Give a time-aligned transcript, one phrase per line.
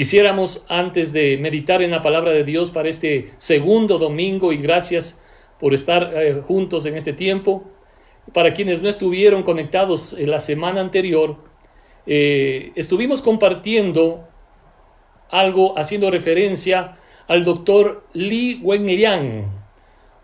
[0.00, 5.20] Quisiéramos, antes de meditar en la palabra de Dios para este segundo domingo, y gracias
[5.58, 7.64] por estar eh, juntos en este tiempo,
[8.32, 11.36] para quienes no estuvieron conectados en la semana anterior,
[12.06, 14.26] eh, estuvimos compartiendo
[15.30, 16.96] algo haciendo referencia
[17.28, 19.52] al doctor Li Wenliang,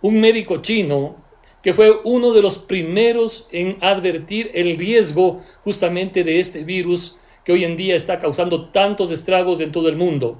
[0.00, 1.22] un médico chino
[1.62, 7.52] que fue uno de los primeros en advertir el riesgo justamente de este virus que
[7.52, 10.37] hoy en día está causando tantos estragos en todo el mundo.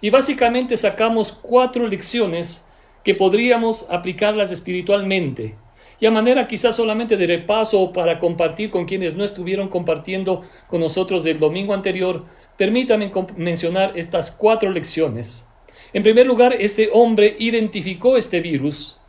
[0.00, 2.68] Y básicamente sacamos cuatro lecciones
[3.02, 5.56] que podríamos aplicarlas espiritualmente.
[5.98, 10.80] Y a manera quizás solamente de repaso para compartir con quienes no estuvieron compartiendo con
[10.80, 12.24] nosotros el domingo anterior,
[12.56, 15.48] permítanme mencionar estas cuatro lecciones.
[15.92, 19.00] En primer lugar, este hombre identificó este virus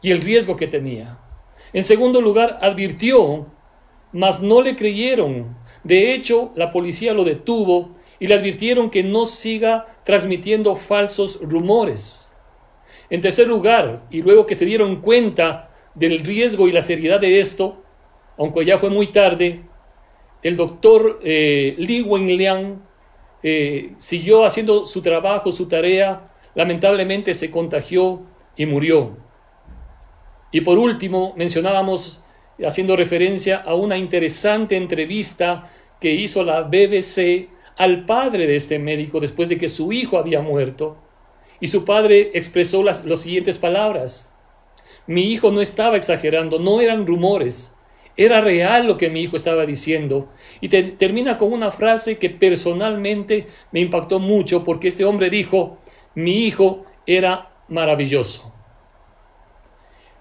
[0.00, 1.18] y el riesgo que tenía.
[1.72, 3.48] En segundo lugar, advirtió,
[4.12, 9.26] mas no le creyeron de hecho, la policía lo detuvo y le advirtieron que no
[9.26, 12.34] siga transmitiendo falsos rumores.
[13.10, 17.40] En tercer lugar, y luego que se dieron cuenta del riesgo y la seriedad de
[17.40, 17.82] esto,
[18.36, 19.62] aunque ya fue muy tarde,
[20.42, 22.82] el doctor eh, Li Wenliang
[23.42, 28.22] eh, siguió haciendo su trabajo, su tarea, lamentablemente se contagió
[28.56, 29.16] y murió.
[30.50, 32.22] Y por último, mencionábamos
[32.66, 35.70] haciendo referencia a una interesante entrevista
[36.00, 40.42] que hizo la BBC al padre de este médico después de que su hijo había
[40.42, 40.96] muerto.
[41.60, 44.34] Y su padre expresó las, siguientes palabras.
[45.06, 47.74] Mi hijo no estaba exagerando, no eran rumores,
[48.16, 50.28] era real lo que mi hijo estaba diciendo.
[50.60, 55.78] Y termina con una frase que personalmente me impactó mucho porque este hombre dijo,
[56.14, 58.52] mi hijo era maravilloso.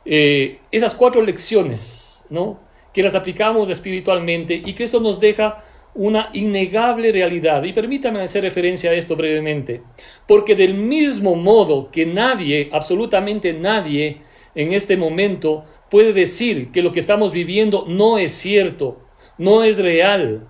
[0.06, 2.60] Eh, esas cuatro lecciones, ¿no?
[2.94, 5.64] Que las aplicamos espiritualmente y que esto nos deja
[5.98, 7.64] una innegable realidad.
[7.64, 9.82] Y permítame hacer referencia a esto brevemente.
[10.28, 14.22] Porque del mismo modo que nadie, absolutamente nadie,
[14.56, 19.02] en este momento puede decir que lo que estamos viviendo no es cierto,
[19.38, 20.48] no es real.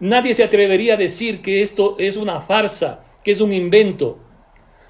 [0.00, 4.18] Nadie se atrevería a decir que esto es una farsa, que es un invento.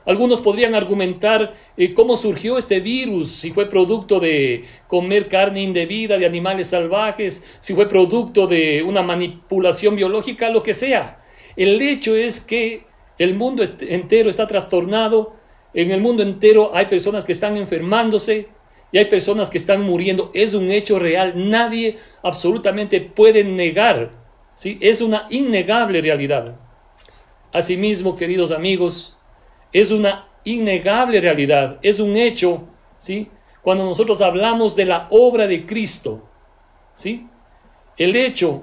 [0.06, 6.18] Algunos podrían argumentar eh, cómo surgió este virus, si fue producto de comer carne indebida
[6.18, 11.22] de animales salvajes, si fue producto de una manipulación biológica, lo que sea.
[11.56, 12.84] El hecho es que
[13.18, 15.34] el mundo entero está trastornado,
[15.72, 18.48] en el mundo entero hay personas que están enfermándose
[18.92, 20.30] y hay personas que están muriendo.
[20.34, 24.12] Es un hecho real, nadie absolutamente puede negar,
[24.54, 24.78] ¿sí?
[24.80, 26.56] es una innegable realidad.
[27.52, 29.16] Asimismo, queridos amigos,
[29.74, 33.28] es una innegable realidad, es un hecho, ¿sí?
[33.60, 36.28] Cuando nosotros hablamos de la obra de Cristo,
[36.94, 37.26] ¿sí?
[37.96, 38.62] El hecho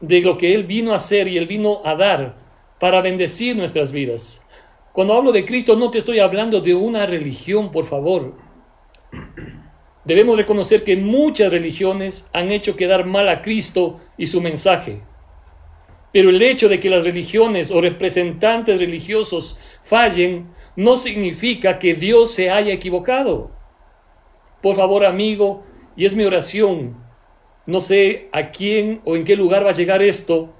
[0.00, 2.36] de lo que Él vino a hacer y Él vino a dar
[2.78, 4.46] para bendecir nuestras vidas.
[4.92, 8.36] Cuando hablo de Cristo no te estoy hablando de una religión, por favor.
[10.04, 15.02] Debemos reconocer que muchas religiones han hecho quedar mal a Cristo y su mensaje.
[16.12, 22.32] Pero el hecho de que las religiones o representantes religiosos fallen no significa que Dios
[22.32, 23.50] se haya equivocado.
[24.62, 25.62] Por favor, amigo,
[25.96, 26.96] y es mi oración,
[27.66, 30.52] no sé a quién o en qué lugar va a llegar esto,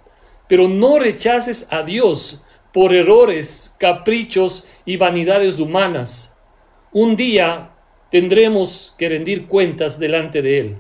[0.48, 6.36] pero no rechaces a Dios por errores, caprichos y vanidades humanas.
[6.92, 7.72] Un día
[8.10, 10.76] tendremos que rendir cuentas delante de Él.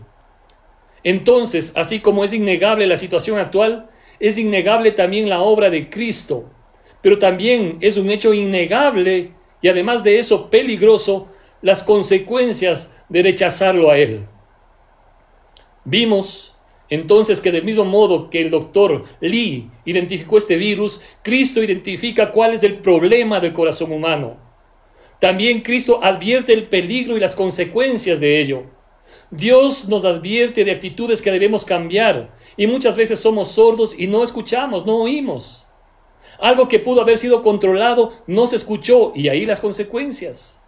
[1.02, 3.88] Entonces, así como es innegable la situación actual,
[4.20, 6.44] es innegable también la obra de Cristo,
[7.00, 9.32] pero también es un hecho innegable
[9.62, 11.28] y además de eso peligroso
[11.62, 14.26] las consecuencias de rechazarlo a Él.
[15.84, 16.54] Vimos
[16.90, 22.54] entonces que del mismo modo que el doctor Lee identificó este virus, Cristo identifica cuál
[22.54, 24.36] es el problema del corazón humano.
[25.20, 28.64] También Cristo advierte el peligro y las consecuencias de ello.
[29.30, 34.22] Dios nos advierte de actitudes que debemos cambiar y muchas veces somos sordos y no
[34.22, 35.66] escuchamos, no oímos.
[36.38, 40.60] Algo que pudo haber sido controlado no se escuchó y ahí las consecuencias.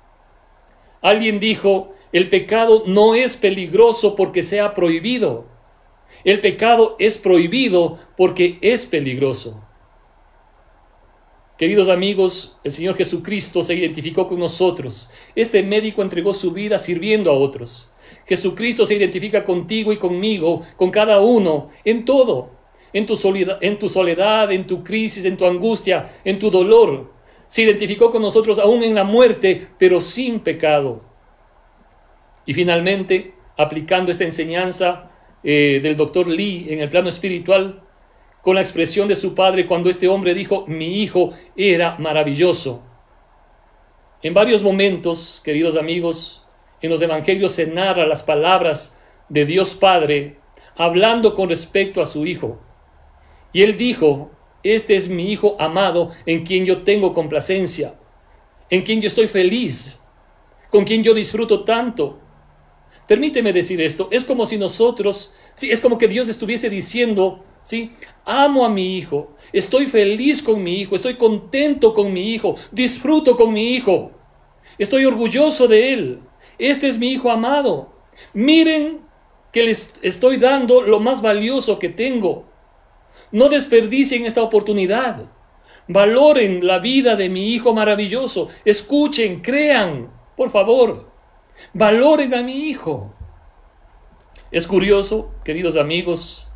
[1.02, 5.44] Alguien dijo, el pecado no es peligroso porque sea prohibido.
[6.24, 9.62] El pecado es prohibido porque es peligroso.
[11.58, 15.10] Queridos amigos, el Señor Jesucristo se identificó con nosotros.
[15.34, 17.93] Este médico entregó su vida sirviendo a otros.
[18.26, 22.50] Jesucristo se identifica contigo y conmigo, con cada uno, en todo,
[22.93, 27.12] en tu, soledad, en tu soledad, en tu crisis, en tu angustia, en tu dolor.
[27.49, 31.05] Se identificó con nosotros aún en la muerte, pero sin pecado.
[32.46, 35.10] Y finalmente, aplicando esta enseñanza
[35.44, 37.81] eh, del doctor Lee en el plano espiritual,
[38.42, 42.82] con la expresión de su padre cuando este hombre dijo, mi hijo era maravilloso.
[44.20, 46.46] En varios momentos, queridos amigos,
[46.80, 48.98] en los evangelios se narra las palabras
[49.28, 50.38] de Dios Padre
[50.76, 52.60] hablando con respecto a su hijo.
[53.52, 54.30] Y él dijo,
[54.62, 57.94] este es mi hijo amado en quien yo tengo complacencia,
[58.70, 60.00] en quien yo estoy feliz,
[60.70, 62.18] con quien yo disfruto tanto.
[63.06, 67.92] Permíteme decir esto, es como si nosotros, sí, es como que Dios estuviese diciendo, sí,
[68.24, 73.36] amo a mi hijo, estoy feliz con mi hijo, estoy contento con mi hijo, disfruto
[73.36, 74.12] con mi hijo,
[74.78, 76.22] estoy orgulloso de él.
[76.58, 77.92] Este es mi hijo amado.
[78.34, 79.00] Miren
[79.52, 82.44] que les estoy dando lo más valioso que tengo.
[83.30, 85.30] No desperdicien esta oportunidad.
[85.88, 88.48] Valoren la vida de mi hijo maravilloso.
[88.64, 91.10] Escuchen, crean, por favor.
[91.74, 93.14] Valoren a mi hijo.
[94.50, 96.48] Es curioso, queridos amigos,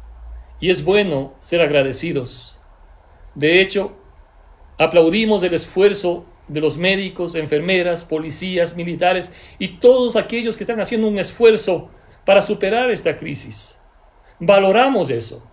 [0.60, 2.60] y es bueno ser agradecidos.
[3.34, 3.96] De hecho,
[4.78, 11.08] aplaudimos el esfuerzo de los médicos, enfermeras, policías, militares y todos aquellos que están haciendo
[11.08, 11.90] un esfuerzo
[12.24, 13.78] para superar esta crisis.
[14.38, 15.50] Valoramos eso.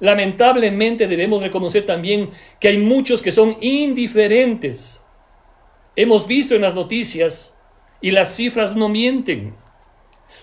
[0.00, 2.30] Lamentablemente debemos reconocer también
[2.60, 5.04] que hay muchos que son indiferentes.
[5.96, 7.58] Hemos visto en las noticias
[8.00, 9.56] y las cifras no mienten.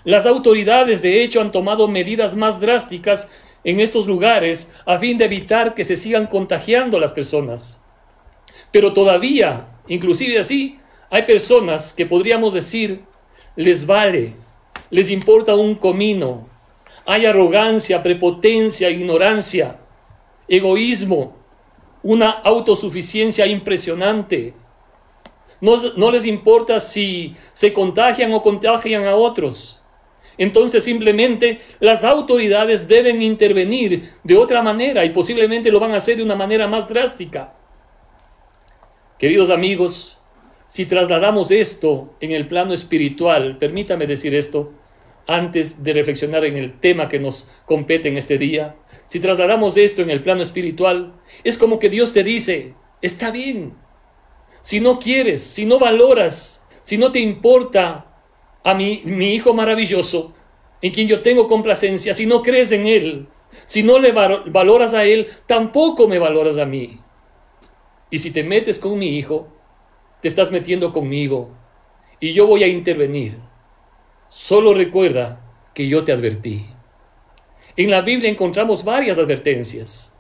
[0.03, 3.31] Las autoridades de hecho han tomado medidas más drásticas
[3.65, 7.81] en estos lugares a fin de evitar que se sigan contagiando las personas.
[8.71, 10.79] Pero todavía, inclusive así,
[11.09, 13.03] hay personas que podríamos decir
[13.55, 14.35] les vale,
[14.89, 16.47] les importa un comino,
[17.05, 19.79] hay arrogancia, prepotencia, ignorancia,
[20.47, 21.35] egoísmo,
[22.03, 24.53] una autosuficiencia impresionante.
[25.61, 29.81] No, no, les importa si se contagian o contagian a otros.
[30.37, 36.17] Entonces simplemente las autoridades deben intervenir de otra manera y posiblemente lo van a hacer
[36.17, 37.55] de una manera más drástica.
[39.17, 40.19] Queridos amigos,
[40.67, 44.73] si trasladamos esto en el plano espiritual, permítame decir esto,
[45.27, 48.75] antes de reflexionar en el tema que nos compete en este día,
[49.07, 53.73] si trasladamos esto en el plano espiritual, es como que Dios te dice, está bien,
[54.61, 58.14] si no quieres, si no valoras, si no te importa
[58.65, 60.33] a mi, mi hijo maravilloso,
[60.81, 63.27] en quien yo tengo complacencia, si no crees en Él,
[63.65, 66.99] si no le valoras a Él, tampoco me valoras a mí.
[68.09, 69.47] Y si te metes con mi hijo,
[70.21, 71.51] te estás metiendo conmigo
[72.19, 73.37] y yo voy a intervenir.
[74.29, 75.41] Solo recuerda
[75.73, 76.65] que yo te advertí.
[77.77, 80.15] En la Biblia encontramos varias advertencias.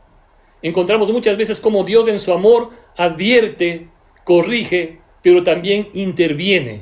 [0.61, 3.89] Encontramos muchas veces como Dios en su amor advierte,
[4.23, 6.81] corrige, pero también interviene.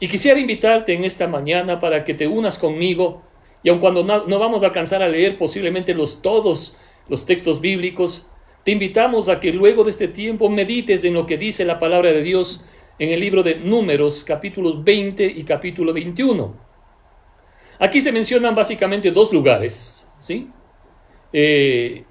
[0.00, 3.22] Y quisiera invitarte en esta mañana para que te unas conmigo,
[3.62, 6.76] y aun cuando no, no vamos a alcanzar a leer posiblemente los todos
[7.08, 8.26] los textos bíblicos,
[8.64, 12.12] te invitamos a que luego de este tiempo medites en lo que dice la palabra
[12.12, 12.60] de Dios
[12.98, 16.54] en el libro de Números, capítulos 20 y capítulo 21.
[17.78, 20.50] Aquí se mencionan básicamente dos lugares, ¿sí?
[21.32, 22.04] Eh,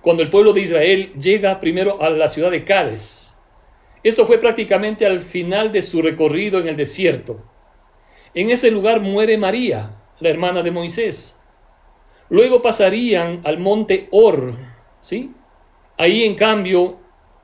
[0.00, 3.36] cuando el pueblo de Israel llega primero a la ciudad de Cádiz.
[4.02, 7.44] Esto fue prácticamente al final de su recorrido en el desierto.
[8.34, 11.40] En ese lugar muere María, la hermana de Moisés.
[12.28, 14.56] Luego pasarían al monte Or,
[15.00, 15.34] ¿sí?
[15.98, 16.98] Ahí en cambio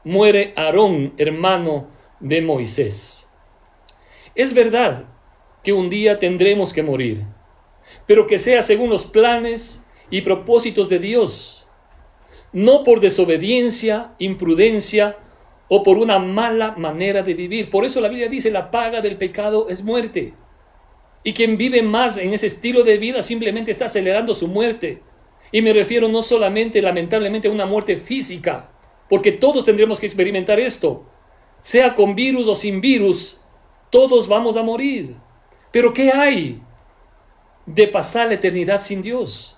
[0.04, 1.88] muere Aarón, hermano
[2.20, 3.28] de Moisés.
[4.34, 5.08] Es verdad
[5.64, 7.24] que un día tendremos que morir,
[8.06, 11.66] pero que sea según los planes y propósitos de Dios,
[12.52, 15.18] no por desobediencia, imprudencia
[15.68, 17.70] o por una mala manera de vivir.
[17.70, 20.34] Por eso la Biblia dice, la paga del pecado es muerte.
[21.24, 25.02] Y quien vive más en ese estilo de vida simplemente está acelerando su muerte.
[25.50, 28.70] Y me refiero no solamente, lamentablemente, a una muerte física,
[29.08, 31.04] porque todos tendremos que experimentar esto,
[31.60, 33.40] sea con virus o sin virus,
[33.90, 35.16] todos vamos a morir.
[35.72, 36.60] Pero ¿qué hay
[37.66, 39.56] de pasar la eternidad sin Dios?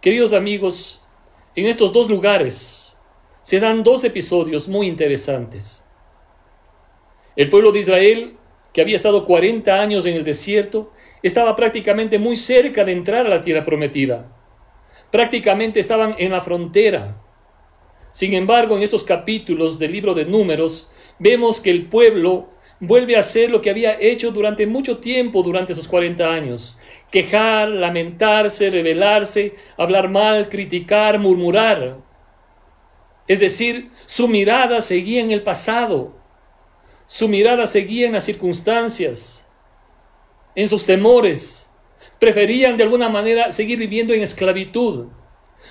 [0.00, 1.00] Queridos amigos,
[1.54, 2.98] en estos dos lugares
[3.50, 5.84] se dan dos episodios muy interesantes.
[7.34, 8.36] El pueblo de Israel,
[8.72, 13.28] que había estado 40 años en el desierto, estaba prácticamente muy cerca de entrar a
[13.28, 14.30] la tierra prometida.
[15.10, 17.20] Prácticamente estaban en la frontera.
[18.12, 23.18] Sin embargo, en estos capítulos del libro de números, vemos que el pueblo vuelve a
[23.18, 26.78] hacer lo que había hecho durante mucho tiempo, durante esos 40 años.
[27.10, 32.09] Quejar, lamentarse, rebelarse, hablar mal, criticar, murmurar.
[33.30, 36.16] Es decir, su mirada seguía en el pasado.
[37.06, 39.46] Su mirada seguía en las circunstancias,
[40.56, 41.70] en sus temores.
[42.18, 45.10] Preferían de alguna manera seguir viviendo en esclavitud.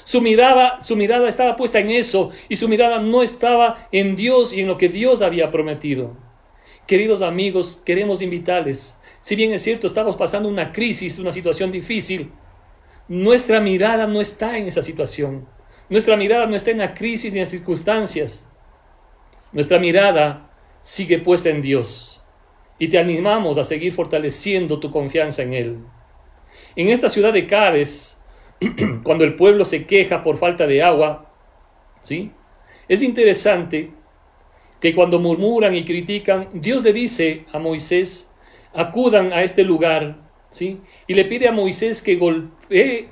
[0.05, 4.53] Su mirada, su mirada estaba puesta en eso y su mirada no estaba en Dios
[4.53, 6.15] y en lo que Dios había prometido.
[6.87, 8.95] Queridos amigos, queremos invitarles.
[9.19, 12.31] Si bien es cierto, estamos pasando una crisis, una situación difícil,
[13.09, 15.58] nuestra mirada no está en esa situación.
[15.89, 18.49] Nuestra mirada no está en la crisis ni en las circunstancias.
[19.51, 22.21] Nuestra mirada sigue puesta en Dios.
[22.77, 25.77] Y te animamos a seguir fortaleciendo tu confianza en Él.
[26.75, 28.19] En esta ciudad de Cádiz,
[29.03, 31.33] cuando el pueblo se queja por falta de agua,
[32.01, 32.31] ¿sí?
[32.87, 33.91] Es interesante
[34.79, 38.31] que cuando murmuran y critican, Dios le dice a Moisés,
[38.73, 40.81] acudan a este lugar, ¿sí?
[41.07, 43.09] Y le pide a Moisés que golpee,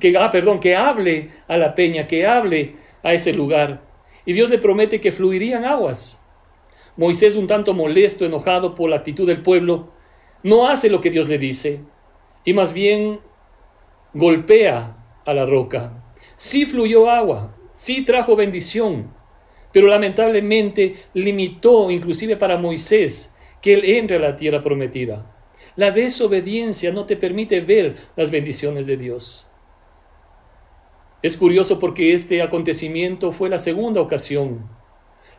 [0.00, 3.82] Que, ah, perdón, que hable a la peña, que hable a ese lugar.
[4.24, 6.24] Y Dios le promete que fluirían aguas.
[6.96, 9.92] Moisés, un tanto molesto, enojado por la actitud del pueblo,
[10.44, 11.80] no hace lo que Dios le dice,
[12.44, 13.20] y más bien
[14.12, 16.04] golpea a la roca.
[16.36, 19.12] Sí fluyó agua, sí trajo bendición,
[19.72, 25.34] pero lamentablemente limitó inclusive para Moisés que él entre a la tierra prometida.
[25.76, 29.50] La desobediencia no te permite ver las bendiciones de Dios.
[31.24, 34.68] Es curioso porque este acontecimiento fue la segunda ocasión.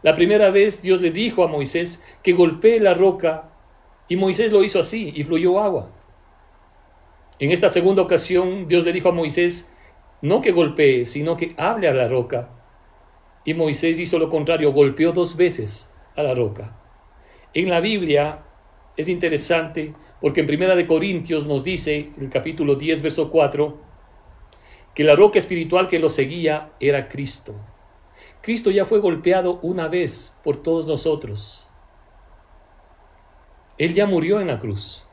[0.02, 3.52] La primera vez Dios le dijo a Moisés que golpee la roca
[4.08, 5.92] y Moisés lo hizo así y fluyó agua.
[7.38, 9.74] En esta segunda ocasión, Dios le dijo a Moisés,
[10.24, 12.50] no que golpee, sino que hable a la roca.
[13.44, 16.82] Y Moisés hizo lo contrario, golpeó dos veces a la roca.
[17.54, 18.44] En la Biblia
[18.98, 23.85] es interesante porque en Primera de Corintios nos dice, el capítulo 10, verso 4,
[24.96, 27.54] que la roca espiritual que lo seguía era Cristo.
[28.42, 31.70] Cristo ya fue golpeado una vez por todos nosotros.
[33.78, 35.06] Él ya murió en la cruz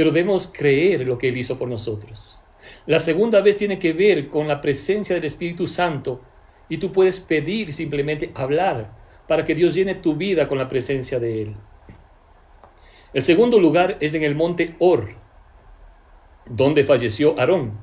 [0.00, 2.42] pero debemos creer lo que Él hizo por nosotros.
[2.86, 6.22] La segunda vez tiene que ver con la presencia del Espíritu Santo
[6.70, 8.96] y tú puedes pedir simplemente hablar
[9.28, 11.56] para que Dios llene tu vida con la presencia de Él.
[13.12, 15.06] El segundo lugar es en el monte Or,
[16.46, 17.78] donde falleció Aarón.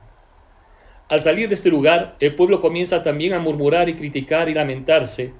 [1.09, 5.33] Al salir de este lugar, el pueblo comienza también a murmurar y criticar y lamentarse.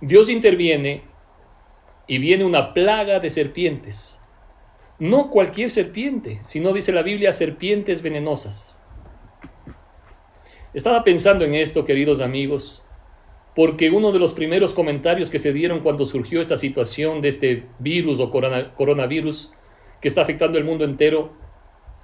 [0.00, 1.02] Dios interviene
[2.06, 4.20] y viene una plaga de serpientes.
[4.98, 8.82] No cualquier serpiente, sino dice la Biblia serpientes venenosas.
[10.72, 12.84] Estaba pensando en esto, queridos amigos,
[13.54, 17.66] porque uno de los primeros comentarios que se dieron cuando surgió esta situación de este
[17.78, 19.52] virus o coronavirus
[20.00, 21.32] que está afectando el mundo entero,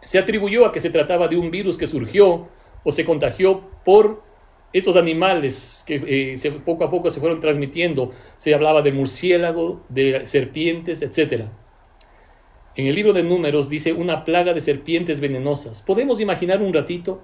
[0.01, 2.49] se atribuyó a que se trataba de un virus que surgió
[2.85, 4.23] o se contagió por
[4.73, 8.11] estos animales que eh, poco a poco se fueron transmitiendo.
[8.37, 11.53] Se hablaba de murciélago, de serpientes, etcétera.
[12.77, 15.83] En el libro de números dice una plaga de serpientes venenosas.
[15.83, 17.23] ¿Podemos imaginar un ratito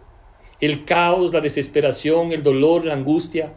[0.61, 3.55] el caos, la desesperación, el dolor, la angustia?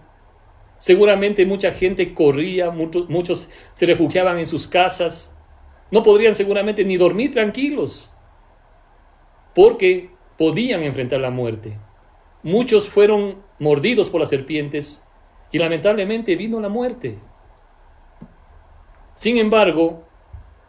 [0.77, 5.35] Seguramente mucha gente corría, muchos, se refugiaban en sus casas.
[5.91, 8.13] No podrían seguramente ni dormir tranquilos
[9.55, 11.79] porque podían enfrentar la muerte.
[12.43, 15.05] Muchos fueron mordidos por las serpientes
[15.51, 17.19] y lamentablemente vino la muerte.
[19.15, 20.07] Sin embargo,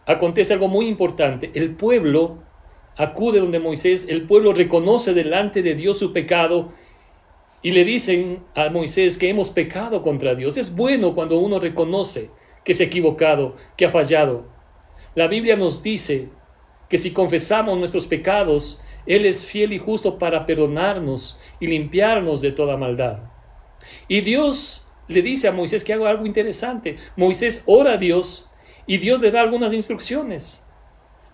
[0.07, 1.53] acontece algo muy importante.
[1.55, 2.43] El pueblo
[2.97, 6.73] acude donde Moisés, el pueblo reconoce delante de Dios su pecado
[7.63, 10.57] y le dicen a Moisés que hemos pecado contra Dios.
[10.57, 12.31] Es bueno cuando uno reconoce
[12.65, 14.49] que se ha equivocado, que ha fallado.
[15.15, 16.31] La Biblia nos dice
[16.89, 22.53] que si confesamos nuestros pecados, Él es fiel y justo para perdonarnos y limpiarnos de
[22.53, 23.21] toda maldad.
[24.09, 26.97] Y Dios le dice a Moisés que haga algo interesante.
[27.17, 28.51] Moisés ora a Dios
[28.87, 30.65] y Dios le da algunas instrucciones.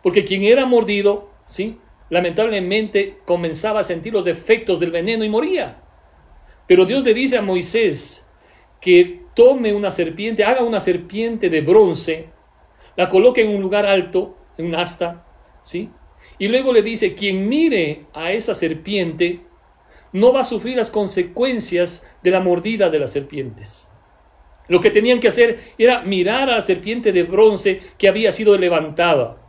[0.03, 1.79] Porque quien era mordido, ¿sí?
[2.09, 5.83] lamentablemente comenzaba a sentir los efectos del veneno y moría.
[6.67, 8.29] Pero Dios le dice a Moisés
[8.81, 12.31] que tome una serpiente, haga una serpiente de bronce,
[12.97, 15.27] la coloque en un lugar alto, en un asta,
[15.63, 15.91] ¿sí?
[16.39, 19.41] Y luego le dice, quien mire a esa serpiente
[20.13, 23.89] no va a sufrir las consecuencias de la mordida de las serpientes.
[24.69, 28.57] Lo que tenían que hacer era mirar a la serpiente de bronce que había sido
[28.59, 29.43] levantada.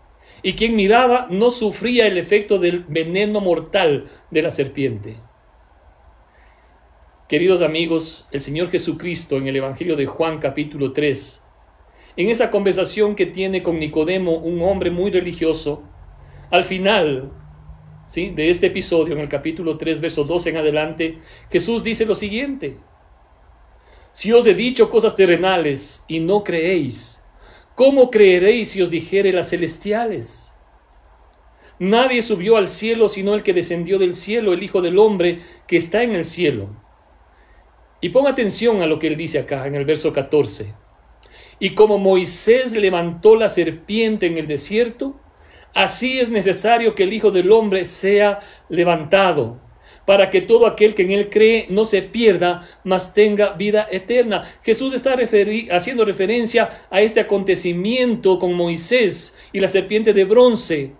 [0.43, 5.17] Y quien miraba no sufría el efecto del veneno mortal de la serpiente.
[7.27, 11.43] Queridos amigos, el Señor Jesucristo en el Evangelio de Juan capítulo 3,
[12.15, 15.83] en esa conversación que tiene con Nicodemo, un hombre muy religioso,
[16.51, 17.31] al final
[18.05, 18.29] ¿sí?
[18.29, 21.19] de este episodio, en el capítulo 3, verso 12 en adelante,
[21.51, 22.77] Jesús dice lo siguiente,
[24.11, 27.21] si os he dicho cosas terrenales y no creéis,
[27.75, 30.53] ¿cómo creeréis si os dijere las celestiales?
[31.79, 35.77] Nadie subió al cielo sino el que descendió del cielo, el Hijo del Hombre que
[35.77, 36.75] está en el cielo.
[38.01, 40.73] Y pon atención a lo que él dice acá en el verso 14.
[41.59, 45.19] Y como Moisés levantó la serpiente en el desierto,
[45.73, 49.59] así es necesario que el Hijo del Hombre sea levantado,
[50.05, 54.49] para que todo aquel que en él cree no se pierda, mas tenga vida eterna.
[54.63, 55.15] Jesús está
[55.71, 60.93] haciendo referencia a este acontecimiento con Moisés y la serpiente de bronce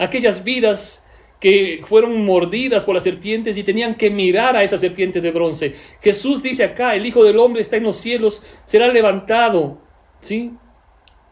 [0.00, 1.06] aquellas vidas
[1.38, 5.74] que fueron mordidas por las serpientes y tenían que mirar a esa serpiente de bronce.
[6.02, 9.80] Jesús dice acá, el Hijo del Hombre está en los cielos, será levantado,
[10.20, 10.52] ¿sí?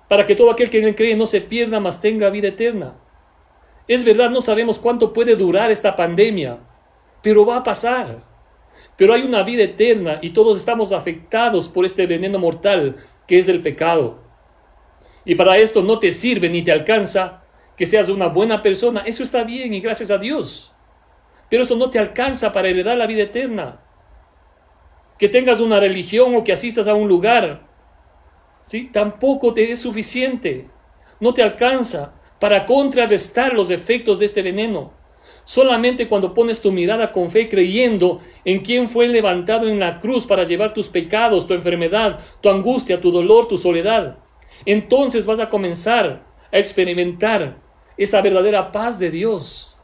[0.09, 2.97] Para que todo aquel que en cree no se pierda, mas tenga vida eterna.
[3.87, 6.59] Es verdad, no sabemos cuánto puede durar esta pandemia,
[7.23, 8.23] pero va a pasar.
[8.97, 12.97] Pero hay una vida eterna y todos estamos afectados por este veneno mortal
[13.27, 14.23] que es el pecado.
[15.25, 17.43] Y para esto no te sirve ni te alcanza
[17.77, 20.73] que seas una buena persona, eso está bien y gracias a Dios.
[21.49, 23.81] Pero esto no te alcanza para heredar la vida eterna.
[25.19, 27.68] Que tengas una religión o que asistas a un lugar,
[28.69, 28.91] ¿sí?
[28.93, 30.69] tampoco te es suficiente.
[31.21, 34.93] No te alcanza para contrarrestar los efectos de este veneno.
[35.45, 40.27] Solamente cuando pones tu mirada con fe creyendo en quien fue levantado en la cruz
[40.27, 44.19] para llevar tus pecados, tu enfermedad, tu angustia, tu dolor, tu soledad,
[44.67, 47.59] entonces vas a comenzar a experimentar
[47.97, 49.81] esa verdadera paz de Dios.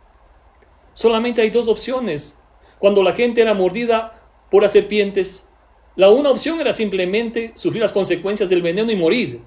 [0.92, 2.38] Solamente hay dos opciones.
[2.78, 5.48] Cuando la gente era mordida por las serpientes,
[5.96, 9.42] la una opción era simplemente sufrir las consecuencias del veneno y morir.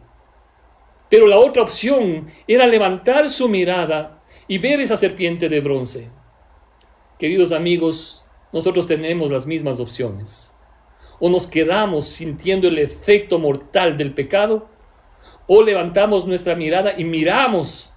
[1.10, 6.10] Pero la otra opción era levantar su mirada y ver esa serpiente de bronce.
[7.20, 8.24] Queridos amigos,
[8.54, 10.56] nosotros tenemos las mismas opciones.
[11.20, 14.70] O nos quedamos sintiendo el efecto mortal del pecado,
[15.48, 17.92] o levantamos nuestra mirada y miramos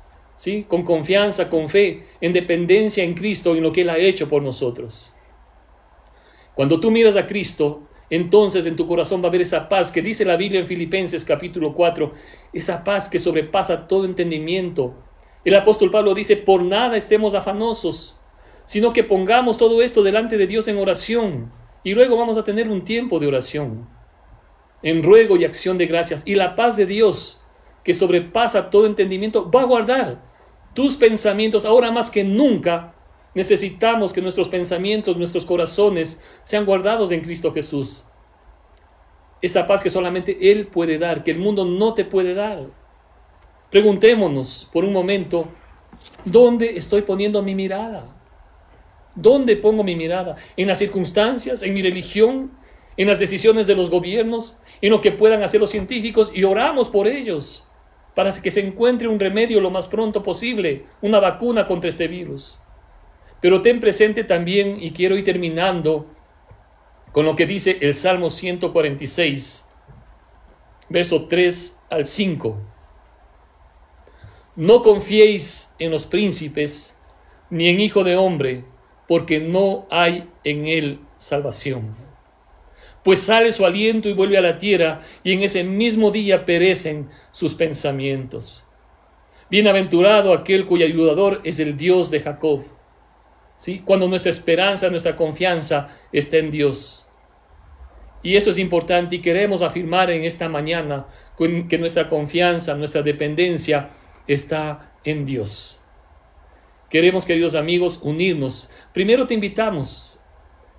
[0.68, 4.28] con confianza, con fe, en dependencia en Cristo y en lo que Él ha hecho
[4.28, 5.14] por nosotros.
[6.54, 10.02] Cuando tú miras a Cristo, entonces en tu corazón va a haber esa paz que
[10.02, 12.12] dice la Biblia en Filipenses capítulo 4,
[12.52, 14.94] esa paz que sobrepasa todo entendimiento.
[15.44, 18.18] El apóstol Pablo dice, por nada estemos afanosos,
[18.66, 22.68] sino que pongamos todo esto delante de Dios en oración y luego vamos a tener
[22.68, 23.88] un tiempo de oración,
[24.82, 26.22] en ruego y acción de gracias.
[26.26, 27.40] Y la paz de Dios,
[27.84, 30.22] que sobrepasa todo entendimiento, va a guardar
[30.74, 32.94] tus pensamientos, ahora más que nunca,
[33.34, 38.04] necesitamos que nuestros pensamientos, nuestros corazones sean guardados en Cristo Jesús.
[39.42, 42.66] Esa paz que solamente Él puede dar, que el mundo no te puede dar.
[43.70, 45.48] Preguntémonos por un momento,
[46.24, 48.16] ¿dónde estoy poniendo mi mirada?
[49.14, 50.36] ¿Dónde pongo mi mirada?
[50.56, 51.62] ¿En las circunstancias?
[51.62, 52.52] ¿En mi religión?
[52.96, 54.58] ¿En las decisiones de los gobiernos?
[54.80, 56.30] ¿En lo que puedan hacer los científicos?
[56.34, 57.64] Y oramos por ellos
[58.14, 62.60] para que se encuentre un remedio lo más pronto posible, una vacuna contra este virus.
[63.40, 66.06] Pero ten presente también, y quiero ir terminando
[67.12, 69.68] con lo que dice el Salmo 146,
[70.88, 72.58] verso 3 al 5.
[74.56, 76.98] No confiéis en los príncipes,
[77.48, 78.64] ni en hijo de hombre,
[79.08, 82.10] porque no hay en él salvación
[83.02, 87.08] pues sale su aliento y vuelve a la tierra, y en ese mismo día perecen
[87.32, 88.64] sus pensamientos.
[89.50, 92.62] Bienaventurado aquel cuyo ayudador es el Dios de Jacob.
[93.60, 93.82] ¿Sí?
[93.84, 97.06] Cuando nuestra esperanza, nuestra confianza está en Dios.
[98.22, 101.08] Y eso es importante y queremos afirmar en esta mañana
[101.68, 103.90] que nuestra confianza, nuestra dependencia
[104.26, 105.82] está en Dios.
[106.88, 108.70] Queremos, queridos amigos, unirnos.
[108.94, 110.18] Primero te invitamos,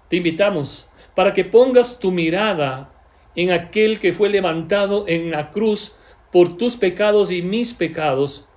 [0.09, 2.91] te invitamos para que pongas tu mirada
[3.35, 5.97] en aquel que fue levantado en la cruz
[6.31, 8.47] por tus pecados y mis pecados,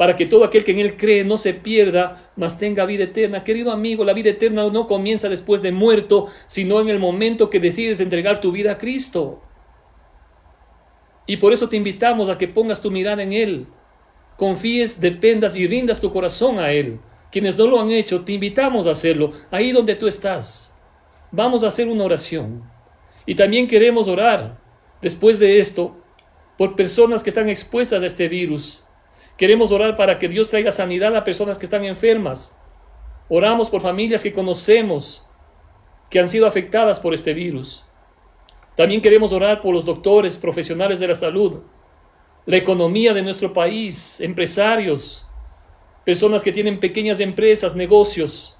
[0.00, 3.44] para que todo aquel que en él cree no se pierda, mas tenga vida eterna.
[3.44, 7.60] Querido amigo, la vida eterna no comienza después de muerto, sino en el momento que
[7.60, 9.42] decides entregar tu vida a Cristo.
[11.26, 13.66] Y por eso te invitamos a que pongas tu mirada en Él,
[14.38, 16.98] confíes, dependas y rindas tu corazón a Él.
[17.30, 20.74] Quienes no lo han hecho, te invitamos a hacerlo, ahí donde tú estás
[21.30, 22.64] vamos a hacer una oración.
[23.26, 24.58] Y también queremos orar
[25.02, 25.94] después de esto
[26.56, 28.86] por personas que están expuestas a este virus.
[29.40, 32.58] Queremos orar para que Dios traiga sanidad a personas que están enfermas.
[33.30, 35.24] Oramos por familias que conocemos
[36.10, 37.86] que han sido afectadas por este virus.
[38.76, 41.62] También queremos orar por los doctores, profesionales de la salud,
[42.44, 45.24] la economía de nuestro país, empresarios,
[46.04, 48.58] personas que tienen pequeñas empresas, negocios,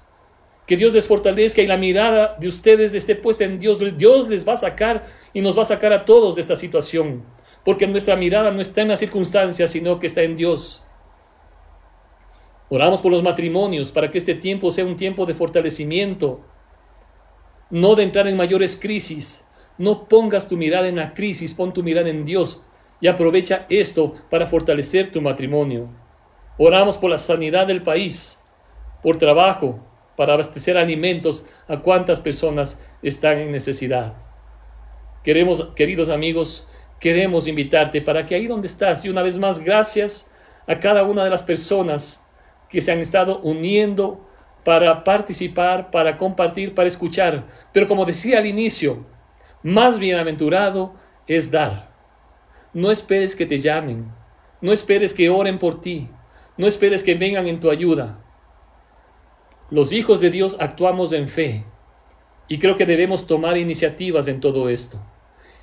[0.65, 3.77] que Dios les fortalezca y la mirada de ustedes esté puesta en Dios.
[3.99, 7.23] Dios les va a sacar y nos va a sacar a todos de esta situación,
[7.63, 10.85] porque nuestra mirada no está en las circunstancias, sino que está en Dios.
[12.69, 16.41] Oramos por los matrimonios para que este tiempo sea un tiempo de fortalecimiento,
[17.69, 19.45] no de entrar en mayores crisis.
[19.77, 22.63] No pongas tu mirada en la crisis, pon tu mirada en Dios
[22.99, 25.89] y aprovecha esto para fortalecer tu matrimonio.
[26.57, 28.39] Oramos por la sanidad del país,
[29.01, 29.79] por trabajo,
[30.15, 34.15] para abastecer alimentos a cuantas personas están en necesidad.
[35.23, 36.67] Queremos, queridos amigos,
[37.01, 40.31] queremos invitarte para que ahí donde estás, y una vez más, gracias
[40.67, 42.25] a cada una de las personas
[42.69, 44.25] que se han estado uniendo
[44.63, 47.47] para participar, para compartir, para escuchar.
[47.73, 49.03] Pero como decía al inicio,
[49.63, 50.93] más bienaventurado
[51.27, 51.91] es dar.
[52.71, 54.09] No esperes que te llamen,
[54.61, 56.07] no esperes que oren por ti,
[56.55, 58.23] no esperes que vengan en tu ayuda.
[59.71, 61.65] Los hijos de Dios actuamos en fe
[62.47, 65.01] y creo que debemos tomar iniciativas en todo esto.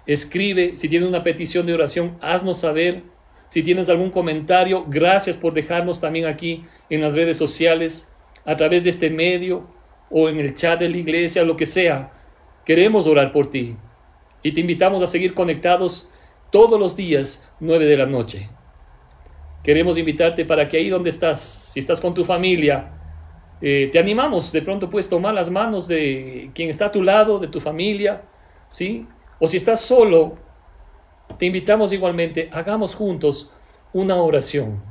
[0.08, 3.02] Escribe, si tienes una petición de oración, haznos saber.
[3.46, 8.10] Si tienes algún comentario, gracias por dejarnos también aquí en las redes sociales,
[8.46, 9.68] a través de este medio
[10.10, 12.10] o en el chat de la iglesia, lo que sea.
[12.64, 13.76] Queremos orar por ti
[14.42, 16.08] y te invitamos a seguir conectados
[16.50, 18.48] todos los días, 9 de la noche.
[19.62, 22.94] Queremos invitarte para que ahí donde estás, si estás con tu familia,
[23.60, 27.38] eh, te animamos, de pronto puedes tomar las manos de quien está a tu lado,
[27.38, 28.22] de tu familia,
[28.68, 29.06] ¿sí?
[29.40, 30.36] O si estás solo,
[31.38, 33.52] te invitamos igualmente, hagamos juntos
[33.92, 34.82] una oración.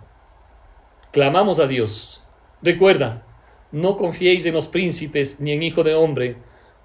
[1.12, 2.24] Clamamos a Dios.
[2.62, 3.26] Recuerda,
[3.72, 6.38] no confiéis en los príncipes ni en hijo de hombre,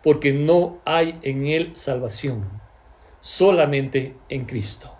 [0.03, 2.51] porque no hay en él salvación,
[3.21, 4.93] solamente en Cristo.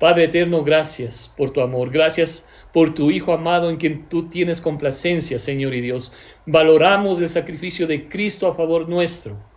[0.00, 4.60] Padre eterno, gracias por tu amor, gracias por tu Hijo amado en quien tú tienes
[4.60, 6.12] complacencia, Señor y Dios.
[6.46, 9.53] Valoramos el sacrificio de Cristo a favor nuestro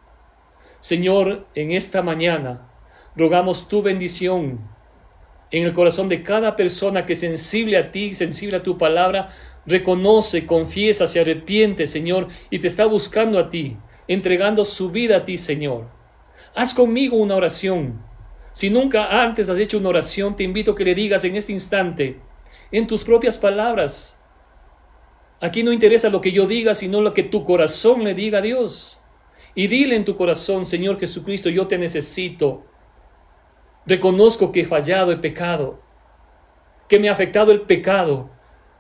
[0.88, 2.72] Señor, en esta mañana
[3.14, 4.66] rogamos tu bendición
[5.52, 10.46] en el corazón de cada persona que sensible a ti, sensible a tu palabra, reconoce,
[10.46, 13.76] confiesa, se arrepiente, Señor, y te está buscando a ti,
[14.08, 15.90] entregando su vida a ti, Señor.
[16.56, 18.02] Haz conmigo una oración.
[18.54, 21.52] Si nunca antes has hecho una oración, te invito a que le digas en este
[21.52, 22.22] instante,
[22.72, 24.22] en tus propias palabras.
[25.42, 28.42] Aquí no interesa lo que yo diga, sino lo que tu corazón le diga a
[28.42, 29.02] Dios.
[29.58, 32.64] Y dile en tu corazón, Señor Jesucristo, yo te necesito.
[33.88, 35.82] Reconozco que he fallado, he pecado,
[36.88, 38.30] que me ha afectado el pecado,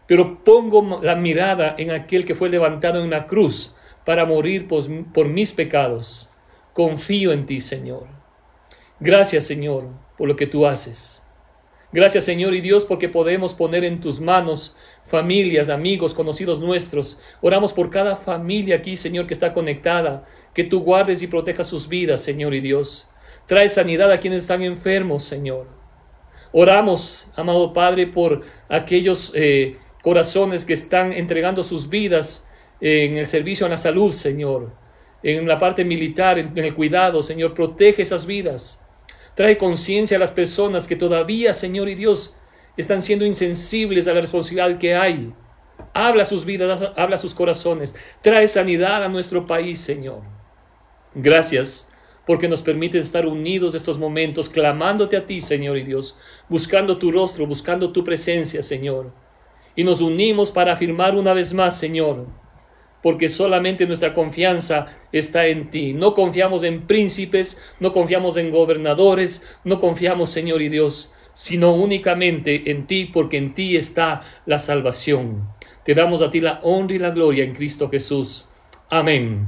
[0.05, 4.83] pero pongo la mirada en aquel que fue levantado en la cruz para morir por,
[5.13, 6.29] por mis pecados.
[6.73, 8.05] Confío en ti, Señor.
[8.99, 11.27] Gracias, Señor, por lo que tú haces.
[11.93, 14.75] Gracias Señor y Dios porque podemos poner en tus manos
[15.07, 17.17] familias, amigos, conocidos nuestros.
[17.41, 21.87] Oramos por cada familia aquí, Señor, que está conectada, que tú guardes y protejas sus
[21.87, 23.07] vidas, Señor y Dios.
[23.47, 25.67] Trae sanidad a quienes están enfermos, Señor.
[26.51, 32.49] Oramos, amado Padre, por aquellos eh, corazones que están entregando sus vidas
[32.81, 34.71] en el servicio a la salud, Señor,
[35.23, 37.53] en la parte militar, en el cuidado, Señor.
[37.53, 38.83] Protege esas vidas.
[39.35, 42.37] Trae conciencia a las personas que todavía, Señor y Dios,
[42.77, 45.33] están siendo insensibles a la responsabilidad que hay.
[45.93, 47.95] Habla sus vidas, habla sus corazones.
[48.21, 50.21] Trae sanidad a nuestro país, Señor.
[51.15, 51.89] Gracias
[52.27, 56.17] porque nos permites estar unidos estos momentos, clamándote a ti, Señor y Dios,
[56.49, 59.13] buscando tu rostro, buscando tu presencia, Señor.
[59.77, 62.27] Y nos unimos para afirmar una vez más, Señor,
[63.01, 65.93] porque solamente nuestra confianza está en ti.
[65.93, 72.71] No confiamos en príncipes, no confiamos en gobernadores, no confiamos, Señor y Dios, sino únicamente
[72.71, 75.47] en ti, porque en ti está la salvación.
[75.83, 78.49] Te damos a ti la honra y la gloria en Cristo Jesús.
[78.89, 79.47] Amén.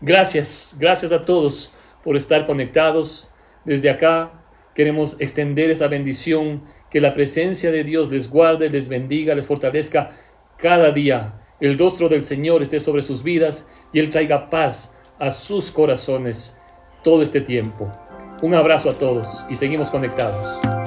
[0.00, 3.32] Gracias, gracias a todos por estar conectados.
[3.66, 4.32] Desde acá
[4.74, 10.16] queremos extender esa bendición, que la presencia de Dios les guarde, les bendiga, les fortalezca
[10.56, 15.30] cada día el rostro del Señor esté sobre sus vidas y Él traiga paz a
[15.30, 16.58] sus corazones
[17.04, 17.92] todo este tiempo.
[18.40, 20.79] Un abrazo a todos y seguimos conectados.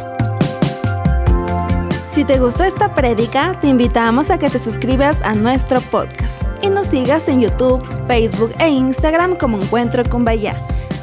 [2.13, 6.67] Si te gustó esta prédica, te invitamos a que te suscribas a nuestro podcast y
[6.67, 10.55] nos sigas en YouTube, Facebook e Instagram como Encuentro con Bahía.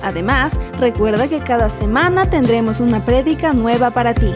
[0.05, 4.33] Además, recuerda que cada semana tendremos una prédica nueva para ti.